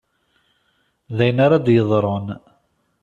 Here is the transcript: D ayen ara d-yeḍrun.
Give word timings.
D 1.15 1.19
ayen 1.23 1.39
ara 1.45 1.57
d-yeḍrun. 1.65 2.27